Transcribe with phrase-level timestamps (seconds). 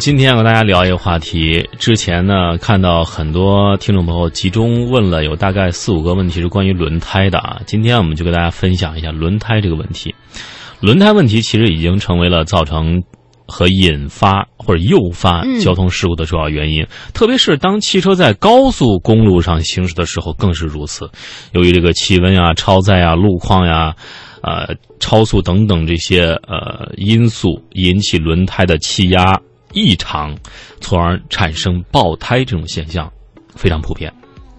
[0.00, 1.68] 今天要跟大家聊一个话题。
[1.78, 7.60] 之前呢，看到很多听众朋友集中问了有大概四五个问题是关于轮胎的啊。
[7.66, 10.14] 今天我们就给大家分享一下轮胎这个问题。
[10.80, 13.02] 轮胎问题其实已经成为了造成
[13.46, 21.10] 和引发或者诱发交通事故的主要原因，特别是当汽车在高速公路上行驶的时候更是如此。
[21.52, 23.94] 由于这个气温啊、超载啊、路况呀。
[24.42, 29.38] 呃，超速等等这些呃因素引起轮胎的气压
[29.72, 30.36] 异常，
[30.80, 33.12] 从而产生爆胎这种现象，
[33.54, 34.12] 非常普遍。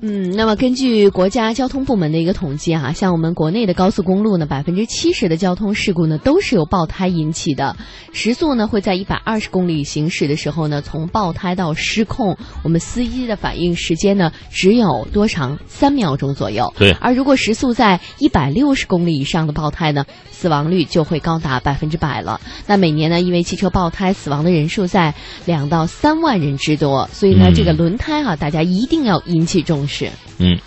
[0.00, 7.74] 嗯，那么根据国家交通部门的一个统计啊，像我们国内的高速公路呢，百分之七十的交通事故呢都是由爆胎引起的。
[8.12, 15.58] 时速呢会在一百二十公里行驶的时候呢，从爆胎到失控，我们司机的反应时间呢只有多长？
[15.66, 16.72] 三秒钟左右。
[16.78, 16.92] 对。
[17.00, 22.40] 而如果时速在一百六十公里以上的爆胎呢，死亡率就会高达百分之百了。
[22.68, 29.87] 那每年呢，因为汽车爆胎死亡的人数在两到三万人之多，所以呢，这个轮胎哈，大家一定要引起重视。
[29.88, 30.58] 是，嗯，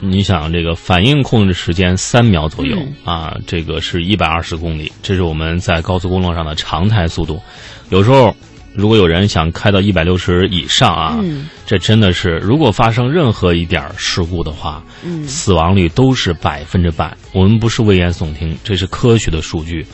[0.00, 7.42] 你想这个反应控制时间三秒左右啊，这个是一百二十公里，这是我们在高速公路上的常态速度。
[7.90, 8.34] 有时候，
[8.72, 11.18] 如果有人想开到一百六十以上啊，
[11.66, 14.82] 这真的是，如果发生任何一点事故的话，
[15.26, 17.16] 死亡率都是百分之百。
[17.32, 19.84] 我们不是危言耸听，这是科学的数据。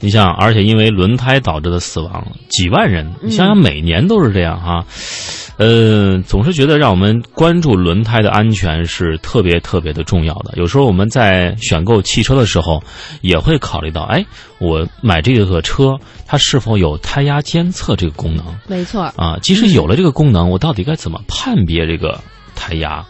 [0.00, 4.84] 你想，而且因为轮胎导致的死亡几万人，你想想每年都是这样哈。
[5.58, 10.54] 呃，总是觉得让我们关注轮胎的安全是特别特别的重要的。
[10.56, 12.80] 有时候我们在选购汽车的时候，
[13.22, 14.24] 也会考虑到，哎，
[14.60, 18.46] 我买这个车，它是否有胎压监测这个功能？
[18.68, 19.02] 没错。
[19.16, 22.20] 啊，即使有了这个功能，我到底该怎么判别这个
[22.58, 23.04] 胎压？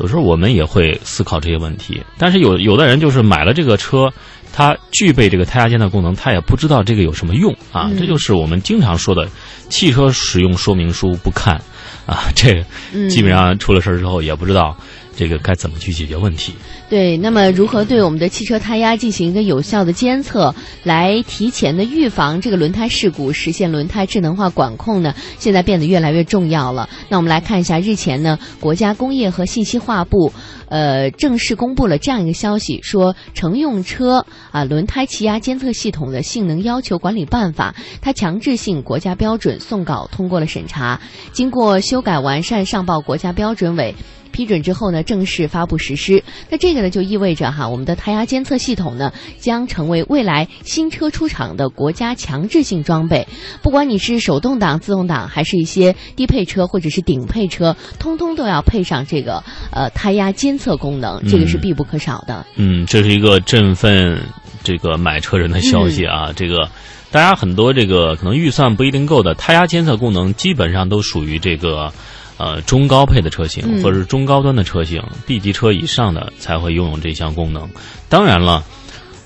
[0.00, 2.02] 有时候我们也会思考这些问题。
[2.18, 4.10] 但是有有的人就是买了这个车，
[4.52, 7.90] 他具备这个胎压监测功能，他也不知道这个有什么用啊。
[7.98, 9.28] 这就是我们经常说的，
[9.68, 11.60] 汽车使用说明书不看。
[12.06, 12.62] 啊，这
[13.08, 14.76] 基本上出了事儿之后也不知道
[15.16, 16.54] 这个该怎么去解决问题。
[16.88, 25.14] 对，那么如何对我们的汽车胎压进行一个有效的监测，来提前的预防这个轮胎事故，实现轮胎智能化管控呢？
[25.38, 26.88] 现在变得越来越重要了。
[27.08, 30.32] 那我们来看一下，日前呢，国家工业和信息化部。
[30.66, 41.00] 呃，正式公布了这样一个消息，说乘用车啊轮胎气压监测系统的性能要求管理办法，它强制性国家标准送稿通过了审查，
[41.32, 43.94] 经过修改完善上报国家标准委。
[44.34, 46.20] 批准之后呢，正式发布实施。
[46.50, 53.28] 那这个呢，就意味着哈，我们的胎压监测系统呢，将成为未来新车出厂的国家强制性装备。
[53.62, 59.40] 不管你是手动挡、自动挡，还是一些低配车或者是顶配车，通通都要配上这个
[59.70, 62.44] 呃胎压监测功能，这个是必不可少的。
[62.56, 64.20] 嗯，这是一个振奋
[64.64, 66.32] 这个买车人的消息啊！
[66.34, 66.68] 这个
[67.12, 71.92] 大家很多这个可能预算不一定够的，胎压监测功能基本上都属于这个。
[72.36, 77.68] 呃，中高配的车型或者是中高端的车型，B 级车以上的才会拥有这项功能。
[78.08, 78.64] 当然了，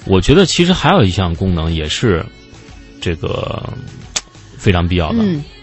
[0.05, 2.25] 我觉得其实还有一项功能也是
[3.01, 3.63] 这个
[4.57, 5.19] 非常必要的，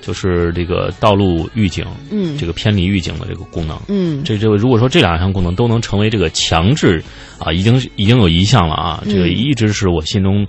[0.06, 3.80] 就是这个道路预警，嗯这个偏离预警的这个功能。
[3.88, 7.04] 嗯，这这个如果说这两项功能都能成为这个强制
[7.40, 10.46] 啊，已经已经有一项了啊，这个一直是我心中。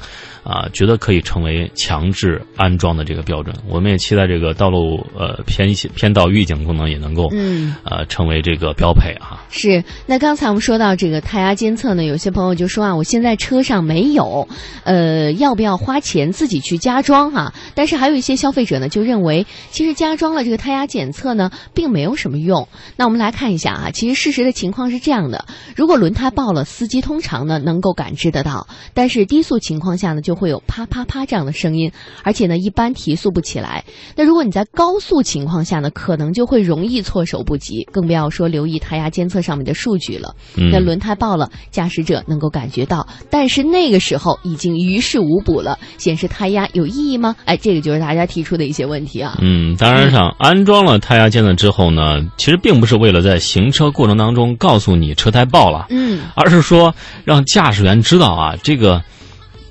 [0.49, 9.43] 啊，觉得可以成为强制安装的这个标准，我们也期待这个道路呃偏偏道预警功能也能够嗯呃成为这个标配啊。
[9.51, 14.47] 是，那刚才我们说到这个胎压监测呢，有些朋友就说啊，我现在车上没有，
[14.85, 17.53] 呃，要不要花钱自己去加装哈？
[17.75, 22.69] 但是还有一些消费者呢，就认为其实加装了这个胎压检测呢，并没有什么用。
[22.97, 25.45] 那我们来看一下啊，其实事实的情况是这样的：
[25.77, 31.93] 如果轮胎爆了，司机通常呢能够感知得到，但是低速情况下呢就会有啪啪啪这样的声音，
[32.23, 33.85] 而且呢，一般提速不起来。
[34.17, 40.35] 那如果你在高速情况下呢，可能就会容易措手不及，更不要说留意胎压监测上面的数据了。
[40.55, 45.79] 那轮胎爆了，驾驶者能够感觉到，但是那个时候已经于事无补了。
[45.99, 47.37] 显示胎压有意义吗？
[47.45, 49.36] 哎，这个就是大家提出的一些问题啊。
[49.41, 56.95] 嗯，当然上安装了胎压监测之后呢，其实并不是为了在行车过程当中告诉你车胎爆了，嗯，而是说
[57.25, 59.03] 让驾驶员知道啊，这个。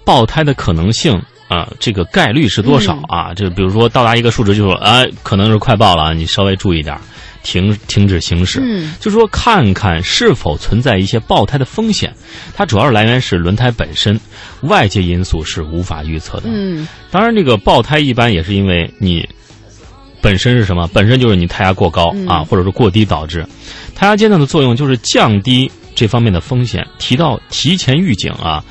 [0.07, 3.33] 爆胎的可能性啊，这个概率是多少啊？
[3.33, 6.95] 就比如说到达一个数值，就说哎，可能是快爆了，你稍微注意点，
[7.41, 8.59] 停停止行驶。
[8.61, 12.13] 嗯，就说看看是否存在一些爆胎的风险。
[12.55, 14.19] 它主要是来源是轮胎本身，
[14.61, 16.43] 外界因素是无法预测的。
[16.45, 19.27] 嗯，当然，这个爆胎一般也是因为你
[20.25, 20.89] 本身是什么？
[20.91, 23.45] 本身就是你胎压过高啊，或者说过低导致。
[23.93, 28.63] 胎压监测的作用就是降低这方面的风险，提到提前预警啊。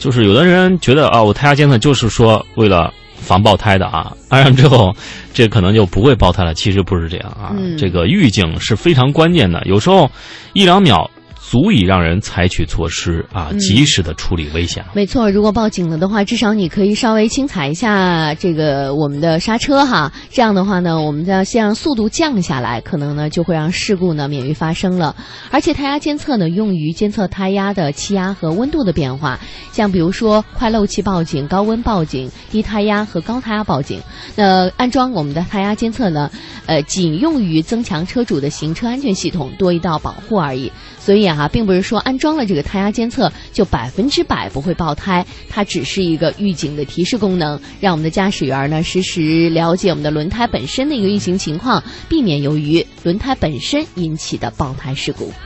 [0.00, 4.92] 就是有的人觉得啊，我胎压监测就是说为了防爆胎的啊，安上之后，
[5.32, 6.52] 这可能就不会爆胎了。
[6.52, 10.10] 其实不是这样啊，这个预警是非常关键的，有时候
[10.54, 11.08] 一两秒。
[11.48, 14.84] 足以让人采取措施啊，及时的处理危险。
[14.94, 20.12] 没错，如果报警了的话，至少你可以稍微轻踩一下这个我们的刹车哈。
[20.28, 25.14] 这样的话呢，我们要先让速度降下来，可能呢就会让事故呢免于发生了。
[25.52, 29.38] 而且胎压监测呢，用于监测胎压的气压和温度的变化，
[29.70, 34.00] 像比如说快漏气报警、高温报警、低胎压和高胎压报警。
[34.34, 36.28] 那安装我们的胎压监测呢，
[36.66, 40.72] 呃，仅用于增强车主的行车安全系统，多一道保护而已。
[40.98, 55.32] 所以啊，并不是说安装了这个胎压监测就百分之百不会爆胎，它只是一个预警的提示功能，让我们的驾驶员呢实时了解我们的轮胎本身的一个运行情况，避免由于轮胎本身引起的爆胎事故。